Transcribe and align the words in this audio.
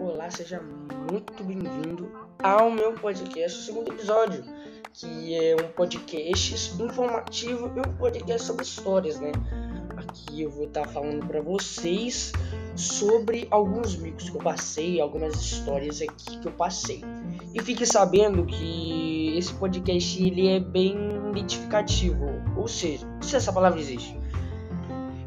Olá, 0.00 0.28
seja 0.28 0.60
muito 1.08 1.44
bem-vindo 1.44 2.10
ao 2.42 2.68
meu 2.68 2.94
podcast, 2.94 3.60
o 3.60 3.62
segundo 3.62 3.92
episódio, 3.92 4.42
que 4.92 5.36
é 5.36 5.54
um 5.54 5.68
podcast 5.68 6.82
informativo 6.82 7.70
e 7.76 7.78
um 7.78 7.94
podcast 7.96 8.44
sobre 8.48 8.64
histórias, 8.64 9.20
né? 9.20 9.30
Aqui 9.96 10.42
eu 10.42 10.50
vou 10.50 10.64
estar 10.64 10.88
falando 10.88 11.24
para 11.28 11.40
vocês 11.40 12.32
sobre 12.74 13.46
alguns 13.52 13.94
micos 13.94 14.30
que 14.30 14.36
eu 14.36 14.42
passei, 14.42 15.00
algumas 15.00 15.40
histórias 15.40 16.02
aqui 16.02 16.40
que 16.40 16.48
eu 16.48 16.52
passei. 16.52 17.04
E 17.54 17.62
fique 17.62 17.86
sabendo 17.86 18.44
que 18.44 19.38
esse 19.38 19.54
podcast 19.54 20.20
ele 20.20 20.48
é 20.48 20.58
bem 20.58 20.96
identificativo, 21.30 22.26
ou 22.56 22.66
seja, 22.66 23.06
se 23.20 23.36
essa 23.36 23.52
palavra 23.52 23.78
existe, 23.78 24.19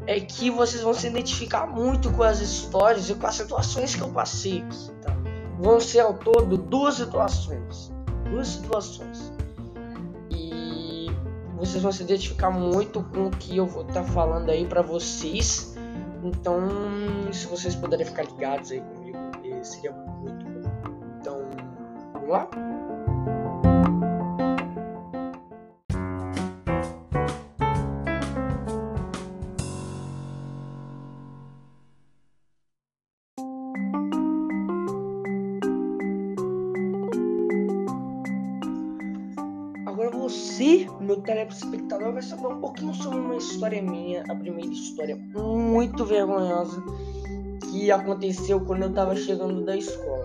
é 0.06 0.20
que 0.20 0.50
vocês 0.50 0.82
vão 0.82 0.92
se 0.92 1.06
identificar 1.06 1.66
muito 1.66 2.10
com 2.12 2.22
as 2.22 2.40
histórias 2.40 3.08
e 3.08 3.14
com 3.14 3.26
as 3.26 3.34
situações 3.34 3.94
que 3.94 4.02
eu 4.02 4.08
passei 4.08 4.64
tá? 5.02 5.16
Vão 5.58 5.80
ser 5.80 6.00
ao 6.00 6.14
todo 6.14 6.58
duas 6.58 6.96
situações, 6.96 7.92
duas 8.30 8.48
situações. 8.48 9.32
E 10.30 11.06
vocês 11.56 11.82
vão 11.82 11.92
se 11.92 12.02
identificar 12.02 12.50
muito 12.50 13.02
com 13.02 13.28
o 13.28 13.30
que 13.30 13.56
eu 13.56 13.66
vou 13.66 13.82
estar 13.82 14.02
tá 14.02 14.04
falando 14.04 14.50
aí 14.50 14.66
para 14.66 14.82
vocês. 14.82 15.74
Então, 16.22 16.68
se 17.32 17.46
vocês 17.46 17.74
puderem 17.74 18.04
ficar 18.04 18.24
ligados 18.24 18.72
aí 18.72 18.80
comigo, 18.80 19.18
seria 19.62 19.92
muito 19.92 20.44
bom. 20.44 20.70
Então, 21.20 21.40
vamos 22.12 22.28
lá? 22.28 22.48
Você, 40.34 40.86
meu 41.00 41.20
telespectador, 41.20 42.12
vai 42.12 42.22
saber 42.22 42.46
um 42.46 42.60
pouquinho 42.60 42.92
sobre 42.94 43.18
uma 43.18 43.36
história 43.36 43.80
minha, 43.80 44.24
a 44.28 44.34
primeira 44.34 44.72
história 44.72 45.16
muito 45.34 46.04
vergonhosa 46.04 46.82
que 47.70 47.90
aconteceu 47.90 48.60
quando 48.60 48.82
eu 48.82 48.92
tava 48.92 49.14
chegando 49.16 49.64
da 49.64 49.76
escola. 49.76 50.24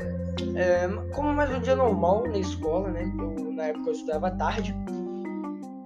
É, 0.56 0.88
como 1.14 1.34
mais 1.34 1.50
um 1.56 1.60
dia 1.62 1.76
normal 1.76 2.28
na 2.28 2.38
escola, 2.38 2.90
né? 2.90 3.12
Eu, 3.20 3.52
na 3.54 3.66
época 3.66 3.90
eu 3.90 3.94
estudava 3.94 4.32
tarde. 4.32 4.76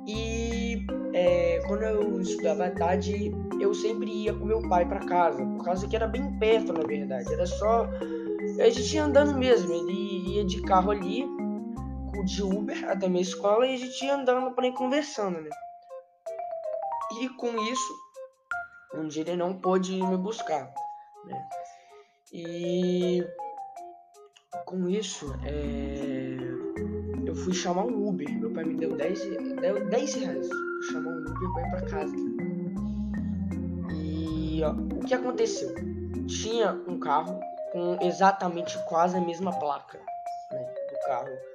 E 0.08 0.86
é, 1.14 1.62
quando 1.68 1.84
eu 1.84 2.22
estudava 2.22 2.70
tarde, 2.72 3.32
eu 3.60 3.74
sempre 3.74 4.10
ia 4.10 4.34
com 4.34 4.46
meu 4.46 4.62
pai 4.68 4.86
para 4.86 5.00
casa, 5.00 5.46
por 5.46 5.64
causa 5.64 5.88
que 5.88 5.96
era 5.96 6.08
bem 6.08 6.32
perto, 6.40 6.74
na 6.74 6.86
verdade. 6.86 7.32
Era 7.32 7.46
só. 7.46 7.90
A 8.60 8.70
gente 8.70 8.96
ia 8.96 9.06
andando 9.06 9.38
mesmo, 9.38 9.72
ele 9.72 10.36
ia 10.36 10.46
de 10.46 10.62
carro 10.62 10.92
ali 10.92 11.26
de 12.24 12.42
Uber 12.42 12.90
até 12.90 13.08
minha 13.08 13.22
escola 13.22 13.68
e 13.68 13.76
a 13.76 13.78
gente 13.78 14.06
ia 14.06 14.16
andando 14.16 14.52
para 14.52 14.68
ir 14.68 14.74
conversando, 14.74 15.42
né? 15.42 15.50
E 17.20 17.30
com 17.30 17.58
isso, 17.60 17.94
um 18.96 19.08
dia 19.08 19.22
ele 19.22 19.36
não 19.36 19.60
pôde 19.60 20.02
me 20.02 20.18
buscar, 20.18 20.74
né? 21.26 21.50
E 22.32 23.24
com 24.66 24.90
isso, 24.90 25.34
é... 25.46 26.38
eu 27.28 27.36
fui 27.36 27.54
chamar 27.54 27.86
um 27.86 28.08
Uber. 28.08 28.30
Meu 28.40 28.52
pai 28.52 28.64
me 28.64 28.76
deu 28.76 28.96
10, 28.96 29.20
deu 29.62 29.86
10 29.90 30.14
reais 30.16 30.48
pra 30.48 30.92
chamar 30.92 31.12
um 31.12 31.22
Uber 31.22 31.54
pra 31.54 31.62
ir 31.62 31.70
pra 31.70 31.82
casa. 31.90 32.16
E 33.94 34.64
ó, 34.64 34.72
o 34.72 35.06
que 35.06 35.14
aconteceu? 35.14 35.76
Tinha 36.28 36.72
um 36.88 37.00
carro 37.00 37.40
com 37.72 38.00
exatamente 38.02 38.78
quase 38.86 39.18
a 39.18 39.22
mesma 39.22 39.52
placa 39.60 40.00
né, 40.52 40.74
do 40.90 41.06
carro 41.06 41.53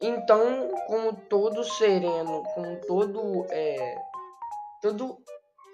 então, 0.00 0.70
como 0.86 1.12
todo 1.28 1.64
sereno, 1.64 2.42
como 2.54 2.76
todo 2.86 3.46
é 3.50 3.94
todo 4.80 5.18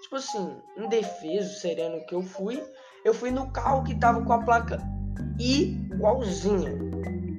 tipo 0.01 0.15
assim, 0.15 0.61
indefeso, 0.77 1.59
sereno 1.59 2.05
que 2.05 2.15
eu 2.15 2.21
fui, 2.21 2.61
eu 3.03 3.13
fui 3.13 3.31
no 3.31 3.51
carro 3.51 3.83
que 3.83 3.95
tava 3.95 4.23
com 4.23 4.33
a 4.33 4.43
placa 4.43 4.79
igualzinha 5.39 6.71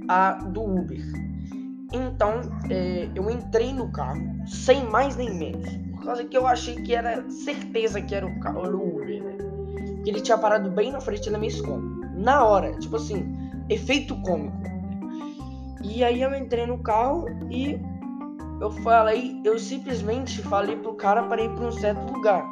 a 0.09 0.33
do 0.33 0.63
Uber. 0.63 1.01
Então, 1.93 2.41
é, 2.71 3.09
eu 3.15 3.31
entrei 3.31 3.73
no 3.73 3.91
carro 3.93 4.21
sem 4.47 4.85
mais 4.85 5.17
nem 5.17 5.33
menos, 5.35 5.69
por 5.93 6.05
causa 6.05 6.25
que 6.25 6.37
eu 6.37 6.47
achei 6.47 6.77
que 6.77 6.95
era 6.95 7.29
certeza 7.31 8.01
que 8.01 8.15
era 8.15 8.27
o 8.27 8.41
carro 8.41 8.67
Uber, 8.77 9.23
né? 9.23 9.37
Que 10.05 10.11
ele 10.11 10.21
tinha 10.21 10.39
parado 10.39 10.71
bem 10.71 10.93
na 10.93 11.01
frente 11.01 11.31
da 11.31 11.39
minha 11.39 11.51
escola. 11.51 11.83
Na 12.15 12.45
hora, 12.45 12.77
tipo 12.79 12.97
assim, 12.97 13.25
efeito 13.69 14.21
cômico. 14.23 14.76
E 15.89 16.03
aí 16.03 16.21
eu 16.21 16.35
entrei 16.35 16.67
no 16.67 16.79
carro 16.79 17.27
e 17.51 17.81
eu 18.61 18.71
falei, 18.71 19.41
eu 19.45 19.59
simplesmente 19.59 20.43
falei 20.43 20.77
pro 20.77 20.95
cara 20.95 21.23
para 21.23 21.43
ir 21.43 21.51
para 21.55 21.67
um 21.67 21.73
certo 21.73 22.13
lugar. 22.13 22.49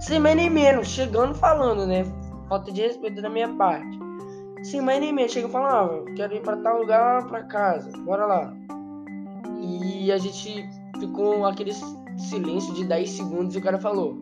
Sem 0.00 0.18
mais 0.18 0.36
nem 0.36 0.50
menos, 0.50 0.88
chegando 0.88 1.34
falando, 1.34 1.86
né? 1.86 2.04
Falta 2.48 2.70
de 2.72 2.82
respeito 2.82 3.22
da 3.22 3.30
minha 3.30 3.48
parte. 3.54 3.98
Sem 4.62 4.80
mais 4.80 5.00
nem 5.00 5.12
menos, 5.12 5.32
chega 5.32 5.48
falando, 5.48 6.08
ah, 6.08 6.12
quero 6.16 6.34
ir 6.34 6.42
para 6.42 6.56
tal 6.58 6.80
lugar, 6.80 7.26
para 7.26 7.44
casa, 7.44 7.90
bora 7.98 8.26
lá. 8.26 8.54
E 9.60 10.10
a 10.10 10.18
gente 10.18 10.68
ficou 10.98 11.46
aquele 11.46 11.72
silêncio 12.18 12.74
de 12.74 12.84
10 12.84 13.10
segundos 13.10 13.54
e 13.54 13.58
o 13.58 13.62
cara 13.62 13.78
falou: 13.78 14.18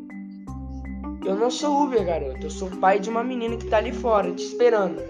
Eu 1.24 1.34
não 1.34 1.50
sou 1.50 1.84
Uber, 1.84 2.04
garoto, 2.04 2.44
eu 2.46 2.50
sou 2.50 2.70
pai 2.70 3.00
de 3.00 3.08
uma 3.08 3.24
menina 3.24 3.56
que 3.56 3.66
tá 3.66 3.78
ali 3.78 3.92
fora, 3.92 4.30
te 4.32 4.44
esperando. 4.44 5.00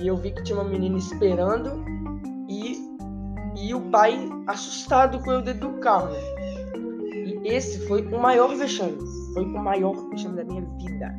E 0.00 0.06
eu 0.06 0.16
vi 0.16 0.30
que 0.30 0.42
tinha 0.42 0.58
uma 0.58 0.68
menina 0.68 0.98
esperando 0.98 1.84
e, 2.48 2.76
e 3.56 3.74
o 3.74 3.80
pai 3.90 4.28
assustado 4.46 5.18
com 5.22 5.30
o 5.30 5.42
dedo 5.42 5.68
do 5.68 5.80
carro. 5.80 6.14
E 7.14 7.48
esse 7.48 7.86
foi 7.86 8.02
o 8.02 8.20
maior 8.20 8.54
vexame. 8.54 8.98
Foi 9.32 9.44
o 9.44 9.48
maior 9.48 9.94
vexame 10.10 10.36
da 10.36 10.44
minha 10.44 10.62
vida. 10.62 11.14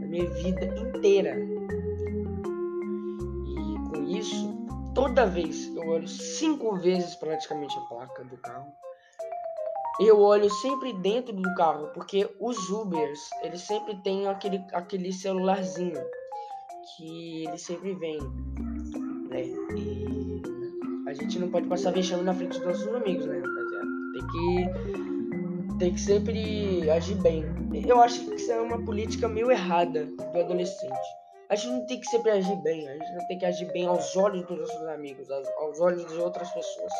Da 0.00 0.06
minha 0.06 0.30
vida 0.30 0.64
inteira. 0.64 1.36
E 3.46 3.90
com 3.90 4.02
isso, 4.02 4.56
toda 4.94 5.26
vez 5.26 5.74
eu 5.76 5.86
olho 5.88 6.08
cinco 6.08 6.76
vezes 6.76 7.14
praticamente 7.16 7.76
a 7.78 7.82
placa 7.82 8.24
do 8.24 8.36
carro. 8.38 8.72
Eu 10.00 10.20
olho 10.20 10.50
sempre 10.50 10.92
dentro 10.94 11.34
do 11.34 11.54
carro, 11.54 11.88
porque 11.94 12.28
os 12.38 12.68
Ubers, 12.68 13.30
eles 13.42 13.62
sempre 13.62 13.96
têm 14.02 14.26
aquele, 14.26 14.62
aquele 14.72 15.10
celularzinho 15.10 16.02
que 16.96 17.44
ele 17.44 17.58
sempre 17.58 17.94
vem, 17.94 18.18
né? 19.28 19.42
E 19.76 20.42
a 21.08 21.14
gente 21.14 21.38
não 21.38 21.48
pode 21.50 21.66
passar 21.68 21.92
vexame 21.92 22.22
na 22.22 22.34
frente 22.34 22.58
dos 22.58 22.66
nossos 22.66 22.94
amigos, 22.94 23.26
né, 23.26 23.38
rapaziada? 23.38 23.86
Tem 24.12 24.26
que, 24.26 25.78
tem 25.78 25.94
que 25.94 26.00
sempre 26.00 26.90
agir 26.90 27.16
bem. 27.16 27.44
Eu 27.86 28.00
acho 28.00 28.24
que 28.24 28.34
isso 28.34 28.50
é 28.50 28.60
uma 28.60 28.84
política 28.84 29.28
meio 29.28 29.50
errada 29.50 30.06
do 30.06 30.38
adolescente. 30.38 31.08
A 31.48 31.54
gente 31.54 31.72
não 31.72 31.86
tem 31.86 32.00
que 32.00 32.06
sempre 32.06 32.32
agir 32.32 32.56
bem, 32.62 32.88
a 32.88 32.92
gente 32.92 33.12
não 33.14 33.26
tem 33.28 33.38
que 33.38 33.46
agir 33.46 33.72
bem 33.72 33.86
aos 33.86 34.16
olhos 34.16 34.44
dos 34.46 34.58
nossos 34.58 34.88
amigos, 34.88 35.30
aos 35.30 35.80
olhos 35.80 36.04
de 36.06 36.18
outras 36.18 36.50
pessoas. 36.50 36.92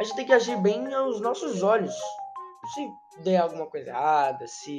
A 0.00 0.04
gente 0.04 0.16
tem 0.16 0.26
que 0.26 0.32
agir 0.32 0.56
bem 0.58 0.92
aos 0.94 1.20
nossos 1.20 1.62
olhos. 1.62 1.94
Se 2.74 3.22
der 3.24 3.38
alguma 3.38 3.66
coisa 3.66 3.90
errada, 3.90 4.46
se 4.46 4.78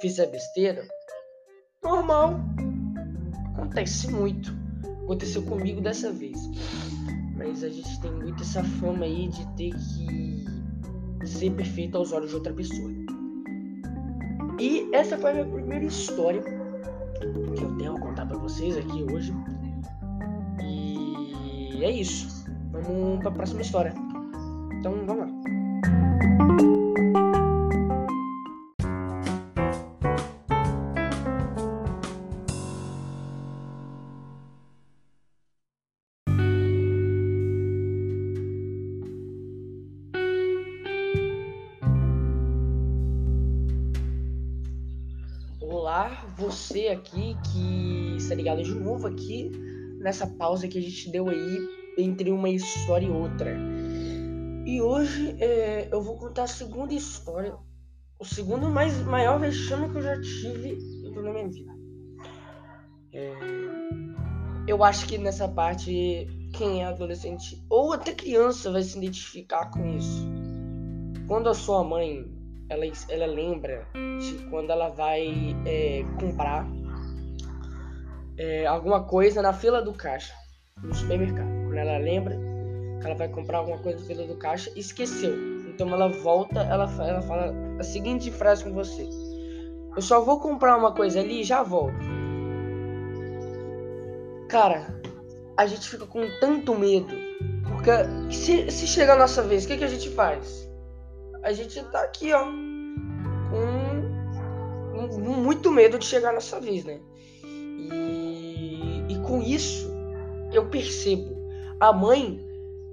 fizer 0.00 0.26
besteira, 0.26 0.82
normal, 1.82 2.34
acontece 3.60 4.10
muito. 4.10 4.54
Aconteceu 5.04 5.42
comigo 5.42 5.80
dessa 5.80 6.10
vez. 6.10 6.50
Mas 7.36 7.62
a 7.62 7.68
gente 7.68 8.00
tem 8.00 8.12
muito 8.12 8.42
essa 8.42 8.62
fama 8.64 9.04
aí 9.04 9.28
de 9.28 9.46
ter 9.56 9.70
que 9.70 11.26
ser 11.26 11.50
perfeito 11.52 11.96
aos 11.96 12.12
olhos 12.12 12.30
de 12.30 12.36
outra 12.36 12.52
pessoa. 12.52 12.90
E 14.58 14.88
essa 14.92 15.16
foi 15.16 15.30
a 15.30 15.34
minha 15.34 15.46
primeira 15.46 15.84
história 15.84 16.42
que 16.42 17.62
eu 17.62 17.76
tenho 17.78 17.96
a 17.96 18.00
contar 18.00 18.26
para 18.26 18.38
vocês 18.38 18.76
aqui 18.76 19.04
hoje. 19.12 19.32
E 20.62 21.84
é 21.84 21.90
isso. 21.90 22.44
Vamos 22.72 23.20
para 23.20 23.28
a 23.28 23.32
próxima 23.32 23.62
história. 23.62 23.94
Então 24.78 25.04
vamos 25.06 25.26
lá. 25.26 25.59
Olá, 45.90 46.24
você 46.38 46.86
aqui 46.86 47.36
que 47.50 48.14
está 48.16 48.32
ligado 48.36 48.62
de 48.62 48.72
novo 48.72 49.08
aqui 49.08 49.50
nessa 49.98 50.24
pausa 50.24 50.68
que 50.68 50.78
a 50.78 50.80
gente 50.80 51.10
deu 51.10 51.28
aí 51.28 51.58
entre 51.98 52.30
uma 52.30 52.48
história 52.48 53.06
e 53.06 53.10
outra. 53.10 53.58
E 54.64 54.80
hoje 54.80 55.36
é, 55.40 55.88
eu 55.90 56.00
vou 56.00 56.16
contar 56.16 56.44
a 56.44 56.46
segunda 56.46 56.94
história, 56.94 57.56
o 58.20 58.24
segundo 58.24 58.70
mais 58.70 59.04
maior 59.04 59.40
vexame 59.40 59.90
que 59.90 59.96
eu 59.96 60.02
já 60.02 60.20
tive 60.20 60.78
na 61.12 61.32
minha 61.32 61.48
vida. 61.48 61.72
É, 63.12 63.32
eu 64.68 64.84
acho 64.84 65.08
que 65.08 65.18
nessa 65.18 65.48
parte 65.48 66.28
quem 66.56 66.84
é 66.84 66.86
adolescente 66.86 67.60
ou 67.68 67.94
até 67.94 68.14
criança 68.14 68.70
vai 68.70 68.84
se 68.84 68.96
identificar 68.96 69.68
com 69.72 69.84
isso. 69.96 70.24
Quando 71.26 71.48
a 71.48 71.54
sua 71.54 71.82
mãe 71.82 72.39
ela, 72.70 72.84
ela 73.08 73.26
lembra 73.26 73.86
de 74.20 74.46
quando 74.48 74.70
ela 74.70 74.88
vai 74.88 75.56
é, 75.66 76.04
comprar 76.20 76.66
é, 78.38 78.64
alguma 78.64 79.02
coisa 79.02 79.42
na 79.42 79.52
fila 79.52 79.82
do 79.82 79.92
caixa 79.92 80.32
no 80.80 80.94
supermercado. 80.94 81.48
Quando 81.64 81.76
ela 81.76 81.98
lembra 81.98 82.38
que 83.00 83.06
ela 83.06 83.16
vai 83.16 83.28
comprar 83.28 83.58
alguma 83.58 83.78
coisa 83.78 83.98
na 83.98 84.06
fila 84.06 84.24
do 84.24 84.36
caixa, 84.36 84.70
esqueceu. 84.76 85.34
Então 85.68 85.92
ela 85.92 86.08
volta, 86.08 86.60
ela, 86.60 86.88
ela 87.06 87.20
fala 87.22 87.52
a 87.78 87.82
seguinte 87.82 88.30
frase 88.30 88.62
com 88.62 88.72
você: 88.72 89.08
Eu 89.96 90.00
só 90.00 90.20
vou 90.20 90.38
comprar 90.38 90.76
uma 90.76 90.92
coisa 90.92 91.18
ali 91.18 91.40
e 91.40 91.44
já 91.44 91.64
volto. 91.64 92.20
Cara, 94.48 94.86
a 95.56 95.66
gente 95.66 95.88
fica 95.88 96.06
com 96.06 96.22
tanto 96.40 96.74
medo. 96.78 97.14
Porque 97.68 97.90
se, 98.32 98.70
se 98.70 98.86
chegar 98.86 99.14
a 99.14 99.18
nossa 99.18 99.42
vez, 99.42 99.64
o 99.64 99.68
que, 99.68 99.76
que 99.76 99.84
a 99.84 99.88
gente 99.88 100.08
faz? 100.10 100.69
A 101.42 101.52
gente 101.52 101.82
tá 101.84 102.02
aqui, 102.02 102.32
ó. 102.32 102.44
Com, 102.44 104.10
muito 105.20 105.70
medo 105.70 105.98
de 105.98 106.04
chegar 106.04 106.30
a 106.30 106.34
nossa 106.34 106.60
vez, 106.60 106.84
né? 106.84 107.00
E, 107.44 109.06
e 109.08 109.18
com 109.26 109.40
isso, 109.40 109.90
eu 110.52 110.66
percebo. 110.66 111.36
A 111.78 111.92
mãe, 111.92 112.38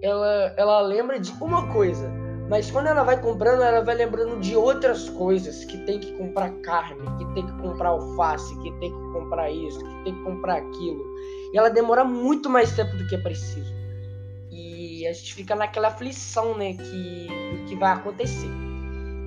ela, 0.02 0.54
ela 0.58 0.82
lembra 0.82 1.20
de 1.20 1.32
uma 1.42 1.72
coisa. 1.74 2.10
Mas 2.50 2.72
quando 2.72 2.88
ela 2.88 3.04
vai 3.04 3.22
comprando, 3.22 3.62
ela 3.62 3.84
vai 3.84 3.96
lembrando 3.96 4.40
de 4.40 4.56
outras 4.56 5.10
coisas. 5.10 5.66
Que 5.66 5.78
tem 5.80 6.00
que 6.00 6.14
comprar 6.18 6.50
carne, 6.62 7.02
que 7.18 7.34
tem 7.34 7.46
que 7.46 7.62
comprar 7.62 7.90
alface, 7.90 8.58
que 8.60 8.72
tem 8.80 8.92
que 8.92 9.12
comprar 9.12 9.52
isso, 9.52 9.80
que 9.80 10.04
tem 10.06 10.16
que 10.16 10.24
comprar 10.24 10.58
aquilo. 10.58 11.04
E 11.54 11.58
ela 11.58 11.70
demora 11.70 12.06
muito 12.06 12.50
mais 12.50 12.74
tempo 12.74 12.96
do 12.96 13.06
que 13.08 13.16
é 13.16 13.22
preciso. 13.22 13.77
A 15.10 15.14
gente 15.14 15.34
fica 15.34 15.56
naquela 15.56 15.90
aflição, 15.90 16.58
né, 16.58 16.74
que 16.74 17.28
do 17.52 17.66
que 17.66 17.76
vai 17.76 17.94
acontecer. 17.94 18.50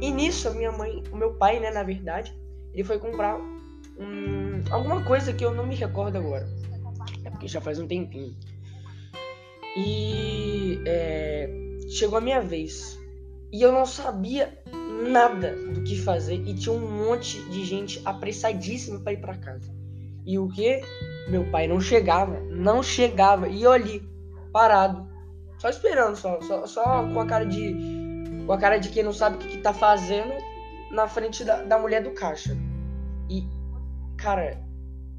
E 0.01 0.11
nisso 0.11 0.49
a 0.49 0.53
minha 0.53 0.73
mãe, 0.73 1.03
o 1.13 1.17
meu 1.17 1.35
pai, 1.35 1.61
né, 1.61 1.71
na 1.71 1.83
verdade, 1.83 2.35
ele 2.73 2.85
foi 2.85 2.99
comprar 2.99 3.37
um, 3.37 4.63
alguma 4.71 5.03
coisa 5.05 5.33
que 5.33 5.45
eu 5.45 5.55
não 5.55 5.67
me 5.67 5.75
recordo 5.75 6.17
agora. 6.17 6.49
É 7.25 7.31
porque 7.31 7.49
já 7.49 7.61
faz 7.61 7.79
um 7.79 7.87
tempinho. 7.87 8.35
E 9.77 10.83
é, 10.87 11.49
chegou 11.91 12.19
a 12.19 12.21
minha 12.21 12.41
vez. 12.41 12.99
E 13.53 13.63
eu 13.63 13.73
não 13.73 13.85
sabia 13.85 14.59
nada 15.09 15.55
do 15.73 15.83
que 15.83 15.97
fazer 15.97 16.35
e 16.35 16.55
tinha 16.55 16.73
um 16.73 17.07
monte 17.07 17.41
de 17.51 17.65
gente 17.65 18.01
apressadíssima 18.05 19.01
para 19.01 19.13
ir 19.13 19.21
para 19.21 19.37
casa. 19.37 19.73
E 20.25 20.39
o 20.39 20.49
que? 20.49 20.81
Meu 21.29 21.51
pai 21.51 21.67
não 21.67 21.81
chegava, 21.81 22.41
não 22.41 22.83
chegava. 22.83 23.49
E 23.49 23.63
eu 23.63 23.73
ali, 23.73 24.03
parado, 24.53 25.09
só 25.61 25.69
esperando, 25.69 26.17
só, 26.17 26.41
só, 26.41 26.67
só 26.67 26.83
com 27.13 27.21
a 27.21 27.27
cara 27.27 27.45
de. 27.45 27.77
Com 28.47 28.53
a 28.53 28.59
cara 28.59 28.79
de 28.79 28.89
quem 28.89 29.03
não 29.03 29.13
sabe 29.13 29.37
o 29.37 29.39
que, 29.39 29.49
que 29.49 29.59
tá 29.59 29.75
fazendo 29.75 30.33
na 30.91 31.07
frente 31.07 31.45
da, 31.45 31.63
da 31.63 31.79
mulher 31.79 32.03
do 32.03 32.13
caixa. 32.13 32.57
E, 33.29 33.45
cara, 34.17 34.59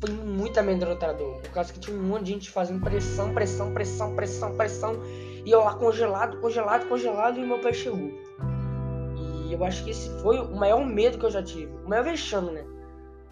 foi 0.04 0.12
muito 0.16 0.60
amedrontador. 0.60 1.40
Por 1.42 1.52
causa 1.52 1.72
que 1.72 1.80
tinha 1.80 1.96
um 1.96 2.02
monte 2.02 2.24
de 2.24 2.32
gente 2.32 2.50
fazendo 2.50 2.82
pressão, 2.82 3.34
pressão, 3.36 3.72
pressão, 3.72 4.16
pressão, 4.16 4.58
pressão. 4.58 5.00
E 5.46 5.52
eu 5.52 5.60
lá 5.60 5.76
congelado, 5.76 6.42
congelado, 6.42 6.88
congelado, 6.88 7.40
e 7.40 7.46
meu 7.46 7.60
pai 7.60 7.74
chegou. 7.74 8.12
E 9.48 9.54
eu 9.54 9.64
acho 9.64 9.84
que 9.84 9.92
esse 9.92 10.10
foi 10.22 10.40
o 10.40 10.56
maior 10.56 10.84
medo 10.84 11.20
que 11.20 11.26
eu 11.26 11.32
já 11.32 11.44
tive. 11.44 11.72
O 11.86 11.88
maior 11.88 12.04
vexame, 12.04 12.52
né? 12.52 12.66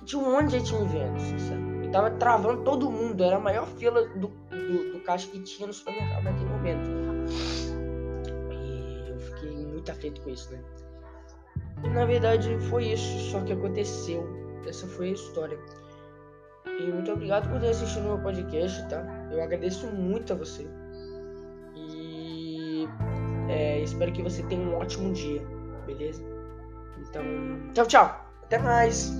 Tinha 0.06 0.22
um 0.22 0.32
monte 0.32 0.52
de 0.52 0.60
gente 0.60 0.74
me 0.76 0.88
vendo, 0.88 1.20
sincero 1.20 1.70
tava 1.92 2.12
travando 2.12 2.64
todo 2.64 2.90
mundo. 2.90 3.24
Era 3.24 3.38
a 3.38 3.40
maior 3.40 3.66
fila 3.66 4.08
do, 4.10 4.32
do, 4.70 4.94
do 4.94 5.00
caixa 5.02 5.28
que 5.30 5.40
tinha 5.40 5.68
no 5.68 5.74
supermercado 5.74 6.24
naquele 6.24 6.50
momento. 6.50 6.90
E 8.52 9.10
eu 9.10 9.20
fiquei 9.20 9.66
muito 9.66 9.92
afeito 9.92 10.22
com 10.22 10.30
isso, 10.30 10.52
né? 10.52 10.62
E 11.84 11.90
na 11.90 12.06
verdade 12.06 12.58
foi 12.70 12.92
isso 12.92 13.32
só 13.32 13.42
que 13.42 13.54
aconteceu. 13.54 14.28
Essa 14.68 14.88
foi 14.88 15.10
a 15.10 15.14
história. 15.14 15.58
E 16.66 16.84
muito 16.92 17.12
obrigado 17.12 17.50
por 17.50 17.60
ter 17.60 17.70
assistido 17.70 18.04
meu 18.04 18.20
podcast, 18.20 18.88
tá? 18.90 19.04
Eu 19.32 19.42
agradeço 19.42 19.88
muito 19.88 20.34
a 20.34 20.36
você. 20.36 20.68
E 21.76 22.88
é, 23.50 23.82
espero 23.82 24.12
que 24.12 24.22
você 24.22 24.44
tenha 24.44 24.62
um 24.62 24.76
ótimo 24.76 25.12
dia, 25.14 25.42
beleza? 25.86 26.24
Então, 27.00 27.24
tchau, 27.74 27.86
tchau. 27.88 28.30
Até 28.44 28.60
mais. 28.60 29.12